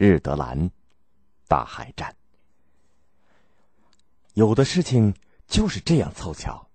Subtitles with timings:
[0.00, 0.70] 日德兰
[1.48, 2.14] 大海战。
[4.34, 5.12] 有的事情
[5.48, 6.68] 就是这样凑巧，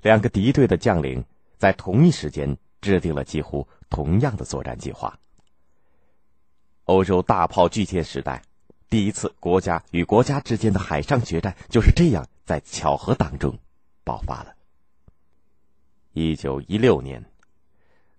[0.00, 1.22] 两个敌对的将领
[1.58, 5.18] 在同一时间制定了几乎同样的作战计划。
[6.84, 8.42] 欧洲大炮巨舰时代，
[8.88, 13.58] 第一次国家与国家之间的海上决战就是这样在巧合当中
[14.02, 14.54] 爆发了。
[16.14, 17.22] 一九一六年，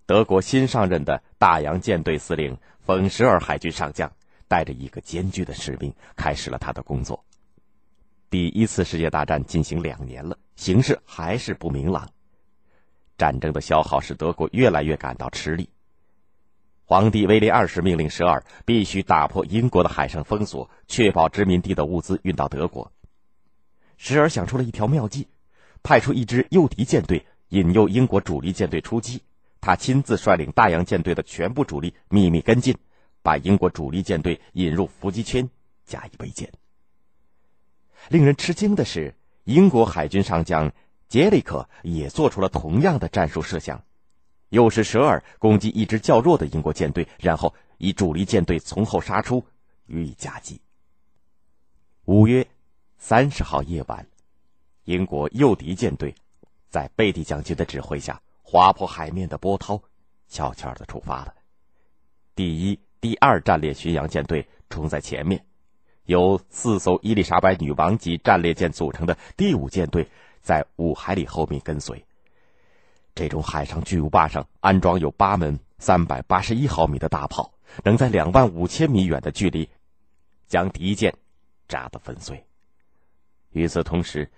[0.06, 4.12] 德国新上任的大洋舰队司令冯·舍尔海军上将
[4.48, 7.24] 带着一个艰巨的使命，开始了他的工作。
[8.30, 12.08] 第一次世界大战进行两年了，形势还是不明朗，
[13.16, 15.68] 战争的消耗使德国越来越感到吃力。
[16.86, 22.92] 皇帝威廉二世命令舍尔必须打破英国的海上封锁，确保殖民地的物资运到德国。
[23.96, 25.28] 舍尔想出了一条妙计，
[25.82, 29.22] 派出一支诱敌舰队，引诱英国主力舰队出击。
[29.60, 32.76] 他亲自率领大洋舰队的全部主力秘密跟进，
[33.24, 35.48] 把英国主力舰队引入伏击圈，
[35.86, 36.46] 加以围歼。
[38.10, 40.70] 令人吃惊的是，英国海军上将
[41.08, 43.82] 杰里克也做出了同样的战术设想。
[44.50, 49.42] 又是舍尔攻击一支较弱的英国舰队，然后以主力舰队从后杀出，
[49.86, 50.60] 予以夹击。
[52.04, 52.46] 五月
[52.98, 54.06] 三十号夜晚，
[54.84, 56.14] 英国诱敌舰队
[56.68, 59.80] 在贝蒂将军的指挥下，划破海面的波涛，
[60.28, 61.34] 悄悄的出发了。
[62.36, 62.78] 第一、
[63.24, 65.42] 二战列巡洋舰队冲在前面，
[66.04, 70.06] 由四艘伊丽莎白女王级战列舰组成的第五舰队
[70.42, 72.04] 在五海里后面跟随。
[73.14, 77.50] 这种海上巨无霸上安装有八门三百八十一毫米的大炮，
[77.82, 79.66] 能在两万五千米远的距离
[80.46, 81.16] 将敌舰
[81.66, 82.44] 炸得粉碎。
[83.52, 84.30] 与此同时，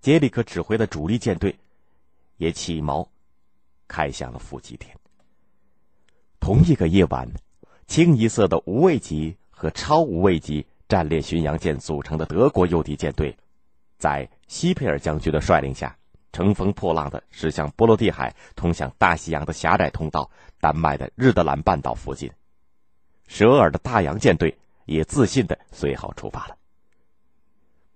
[0.00, 1.58] 杰里克指挥的主力舰队
[2.36, 3.08] 也起锚，
[3.88, 4.96] 开向了伏击点。
[6.38, 7.28] 同一个夜晚，
[7.86, 13.36] 清一色的无畏级和超无畏级战列巡洋舰组成的德国诱敌舰队，
[13.98, 15.96] 在希佩尔将军的率领下。
[16.32, 20.28] 乘风破浪的驶向波罗的海通向大西洋的狭窄通道——
[20.60, 22.28] 丹麦的日德兰半岛附近。
[23.28, 26.56] 舍尔的大洋舰队也自信的随后出发了。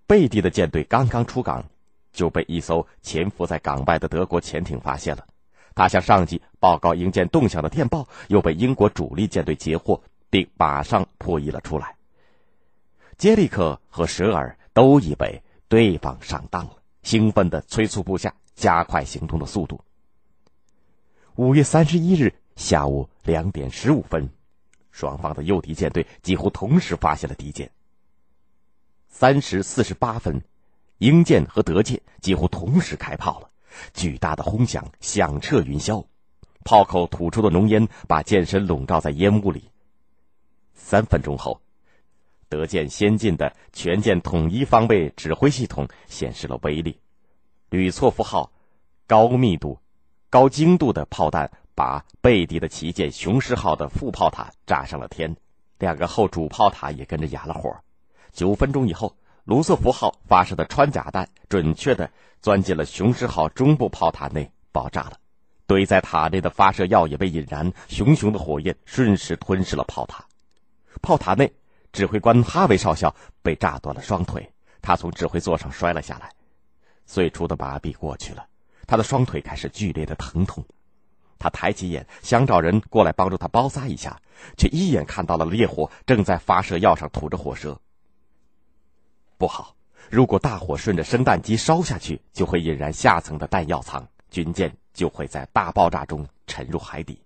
[0.06, 1.64] 贝蒂的舰队刚刚出港，
[2.12, 5.26] 就被一艘潜伏在港外的德国潜艇发现了。
[5.78, 11.94] 他向上级报告英舰动向的电报又被英国主力舰队截获，并马上破译了出来。
[13.16, 16.72] 杰里克和舍尔都以为对方上当了。
[17.04, 19.80] 兴奋地催促部下加快行动的速度。
[21.36, 24.30] 五月三十一日下午两点十五分，
[24.90, 27.70] 双方的诱敌舰队几乎同时发现了敌舰。
[29.08, 30.42] 三时四十八分，
[30.98, 33.50] 英舰和德舰几乎同时开炮了，
[33.94, 36.04] 巨大的轰响响彻云霄，
[36.64, 39.70] 炮口吐出的浓烟把舰身笼罩在烟雾里。
[40.74, 41.60] 三分钟后。
[42.50, 46.98] 德舰先进的全舰统一方位指挥系统显示了威力，
[47.68, 48.50] 吕措夫号
[49.06, 49.78] 高密度、
[50.30, 55.36] 高精度的炮弹把贝蒂的旗舰雄狮号的副炮塔炸上了天，
[55.78, 57.76] 两个后主炮塔也跟着哑了火。
[58.32, 59.14] 九分钟以后，
[59.48, 62.10] 卢瑟福号发射的穿甲弹准确的
[62.42, 65.12] 钻进了雄狮号中部炮塔内，爆炸了。
[65.66, 70.22] 堆在塔内的发射药也被引燃，熊熊的火焰瞬时吞噬了炮塔。
[71.00, 71.50] 炮塔内。
[71.90, 74.46] 指挥官哈维少校被炸断了双腿，
[74.82, 76.30] 他从指挥座上摔了下来。
[77.06, 78.46] 最初的麻痹过去了，
[78.86, 80.62] 他的双腿开始剧烈的疼痛。
[81.38, 84.20] 他抬起眼想找人过来帮助他包扎一下，
[84.58, 87.80] 却一眼看到了烈火正在发射药上吐着火舌。
[89.38, 89.74] 不好！
[90.10, 97.22] 如果大火顺着生弹机烧下去，就会引燃下层的弹药舱，军舰就会在大爆炸中沉入海底。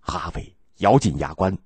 [0.00, 1.56] 哈维咬紧牙关。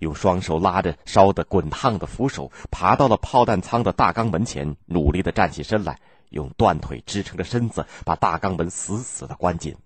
[0.00, 6.00] 用双手拉着烧得滚烫的扶手，爬到了炮弹舱的大钢门前，努力的站起身来，
[6.30, 9.76] 用断腿支撑着身子，把大钢门死死的关紧，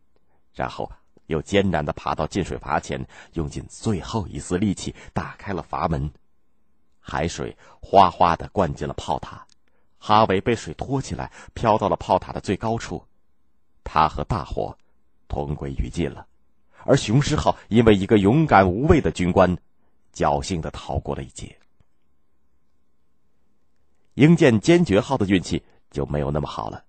[0.55, 0.91] 然后
[1.27, 6.11] 又艰难的爬到进水阀前，用尽最后一丝力气打开了阀门。
[7.09, 9.47] 海水哗哗的灌进了炮塔，
[9.97, 13.05] 哈维被水拖起来，飘到了炮塔的最高处，
[13.85, 14.77] 他和大火
[15.29, 16.27] 同归于尽了，
[16.85, 19.57] 而雄狮号因为一个勇敢无畏的军官。
[20.13, 21.57] 侥幸的逃过了一劫。
[24.15, 26.83] 英舰坚决号的运气就没有那么好了，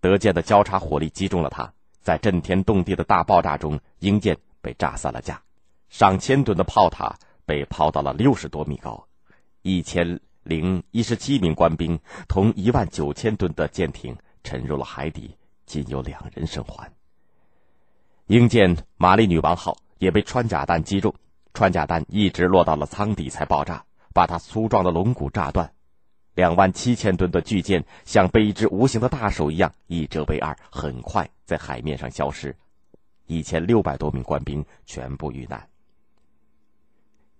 [0.00, 5.40] 德舰的交叉火力击中了它，在震天动地的大爆炸中，英舰被炸散了架，
[5.90, 9.05] 上千吨的炮塔被抛到了六十多米高，
[9.66, 11.98] 一千零一十七名官兵
[12.28, 15.36] 同一万九千吨的舰艇沉入了海底，
[15.66, 16.88] 仅有两人生还。
[18.28, 21.12] 英舰玛丽女王号也被穿甲弹击中。
[21.52, 23.84] 穿甲弹一直落到了舱底才爆炸，
[24.14, 25.72] 把它粗壮的龙骨炸断。
[26.36, 32.54] 两万七千吨的巨舰像被一只无形的大手一样一折为二，很快在海面上消失。
[33.26, 35.68] 一千六百多名官兵全部遇难。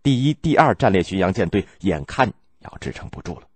[0.06, 3.48] 第一、第二战列巡洋舰队眼看要支撑不住了，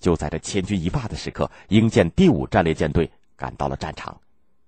[0.00, 4.18] 就在这千钧一发的时刻，英舰第五战列舰队赶到了战场。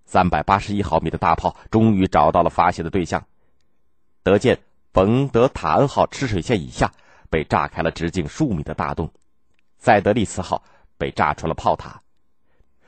[0.05, 3.25] 三百八十一毫米的大炮终于找到了发泄的对象。
[4.23, 4.59] 德舰
[4.93, 6.93] 冯德塔恩号吃水线以下
[7.31, 9.11] 被炸开了直径数米的大洞。
[9.79, 10.63] 塞德利茨号
[10.99, 12.03] 被炸穿了炮塔，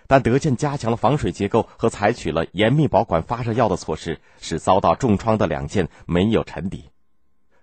[0.07, 6.85] 但德舰加强了防水结构和采取了严密保管发射药的措施，使遭到重创的两舰没有沉底。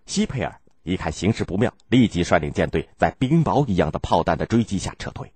[0.07, 5.31] 希佩尔一看形势不妙，立即率领舰队在冰雹一样的炮弹的追击下撤退。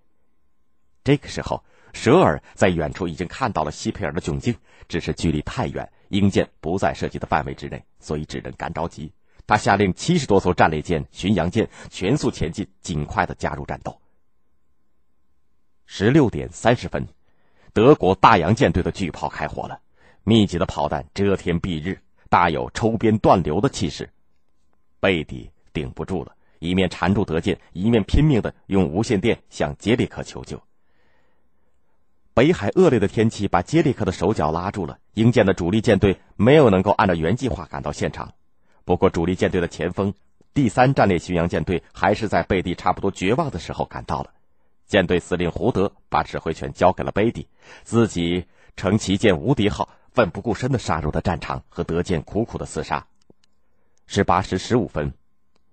[1.03, 1.61] 这个时候，
[1.93, 4.55] 舍尔在远处已经看到了希佩尔的窘境，
[4.87, 9.11] 只是距离太远，英舰不在射击的范围之内，所以只能干着急。
[9.45, 13.99] 他下令七十多艘战列舰、巡洋舰全速前进，尽快的加入战斗。
[15.85, 17.05] 十六点三十分，
[17.73, 19.81] 德国大洋舰队的巨炮开火了，
[20.23, 24.09] 密集的炮弹遮天蔽日，大有抽鞭断流的气势。
[25.01, 30.61] 贝蒂顶不住了，一面缠住德舰，一面拼命的用无线电向杰里克求救。
[32.33, 38.33] 北海恶劣的天气把杰里克的手脚拉住了，英舰的主力舰队没有能够按照原计划赶到现场。
[38.85, 40.13] 不过，主力舰队的前锋
[40.53, 44.31] 第三战列巡洋舰队还是在贝蒂差不多绝望的时候赶到了。
[44.85, 47.47] 舰队司令胡德把指挥权交给了贝蒂，
[47.83, 48.45] 自己
[48.77, 53.07] 乘旗舰无敌号奋不顾身的杀入了战场，和德舰苦苦的厮杀。
[54.13, 55.13] 十八时十五分，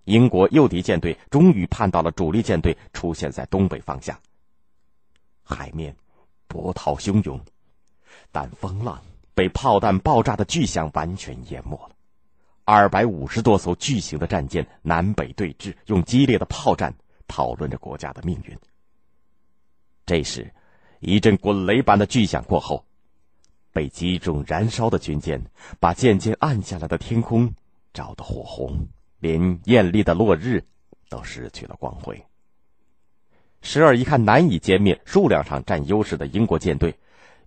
[0.04, 4.16] 英国诱敌舰队终于盼到了主力舰队出现在东北方向。
[5.42, 5.96] 海面
[6.46, 7.40] 波涛汹涌，
[8.30, 9.02] 但风浪
[9.34, 11.96] 被炮弹爆炸的巨响完全淹没了。
[12.64, 16.94] 二百五十多艘巨型的战舰南北对峙，用激烈的炮战
[17.26, 18.56] 讨论着国家的命运。
[20.06, 20.48] 这时，
[21.00, 22.84] 一阵滚雷般的巨响过后，
[23.72, 25.42] 被击中燃烧的军舰
[25.80, 27.52] 把渐渐暗下来的天空
[27.98, 28.86] 照得火红，
[29.18, 30.62] 连艳丽的落日
[31.08, 32.24] 都失去了光辉。
[33.60, 36.94] 时而一看难以歼灭、数量上占优势的英国舰队，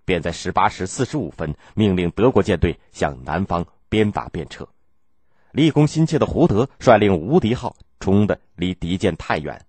[0.04, 4.68] 便在十八时四十五分命令德国舰队向南方边打边撤。
[5.52, 9.64] 立功心切的胡德率领无敌号冲的离敌舰太远，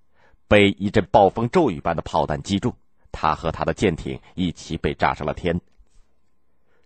[0.50, 2.76] 被一阵暴风骤雨般的炮弹击中，
[3.10, 5.62] 他和他的舰艇一起被炸上了天。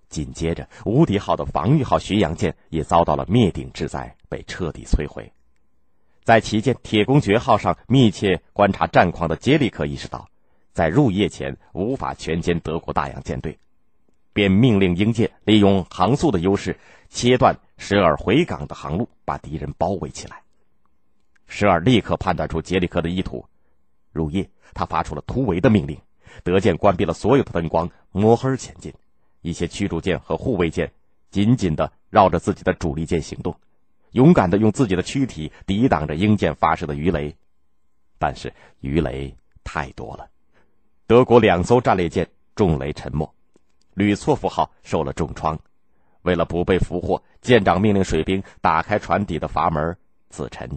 [0.10, 5.32] 紧接着，无敌号的防御号巡洋舰也遭到了灭顶之灾，被彻底摧毁。
[6.24, 10.28] 在旗舰铁公爵号上密切观察战况的杰里克意识到，
[10.74, 13.58] 在入夜前无法全歼德国大洋舰队，
[14.34, 16.78] 便命令英舰利用航速的优势
[17.10, 17.58] 切断。
[17.80, 20.42] 时而回港的航路把敌人包围起来，
[21.46, 23.46] 时而立刻判断出杰里克的意图。
[24.12, 25.96] 入夜，他发出了突围的命令。
[26.44, 28.92] 德舰关闭了所有的灯光，摸黑前进。
[29.48, 30.92] 一些驱逐舰和护卫舰
[31.32, 33.56] 紧紧的绕着自己的主力舰行动，
[34.12, 37.34] 勇敢的用自己的躯体抵挡着英舰发射的鱼雷。
[38.20, 39.34] 但是鱼雷
[39.64, 40.30] 太多了，
[41.06, 43.32] 德国两艘战列舰中雷沉没，
[43.94, 45.58] 吕措夫号受了重创。
[46.24, 49.96] 为了不被俘获，舰长命令水兵打开船底的阀门
[50.30, 50.70] 自沉。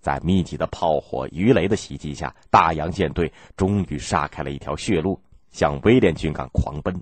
[0.00, 5.20] 在密集的炮火、鱼雷的袭击下，大洋舰队终于杀开了一条血路，
[5.52, 7.00] 向威廉军港狂奔。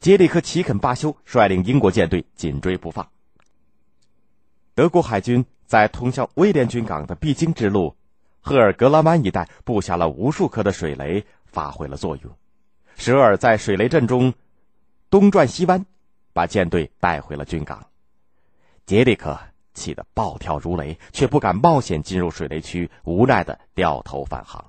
[0.00, 3.08] 杰里克奇肯巴修率领英国舰队紧追不放。
[4.74, 7.96] 德国海军在通向威廉军港的必经之路
[8.40, 12.36] 赫尔格拉曼一带布下了无数颗的水雷，发挥了作用。
[12.96, 14.32] 时而在水雷阵中
[15.10, 15.84] 东转西弯。
[16.34, 17.86] 把舰队带回了军港，
[18.86, 19.38] 杰里克
[19.74, 24.64] 气得暴跳如雷，却不敢冒险进入水雷区，无奈的掉头返航。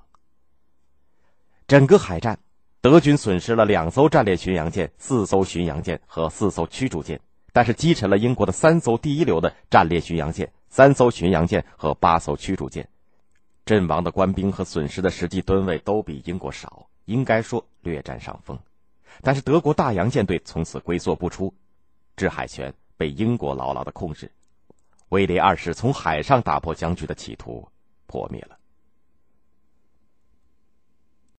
[1.66, 2.38] 整个海战，
[2.84, 7.18] 德军损失了两艘战列巡洋舰、四艘巡洋舰和四艘驱逐舰，
[7.50, 12.86] 但是击沉了英国的三艘第一流的战列巡洋舰、三艘巡洋舰和八艘驱逐舰。
[13.64, 18.58] 阵亡的官兵和损失的实际吨位都比英国少，应该说略占上风。
[19.22, 21.54] 但是德国大洋舰队从此龟缩不出，
[22.16, 24.30] 制海权被英国牢牢的控制，
[25.08, 27.66] 威廉二世从海上打破僵局的企图
[28.06, 28.58] 破灭了。